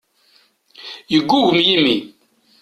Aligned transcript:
Yeggugem 1.11 1.59
yimi. 1.67 1.95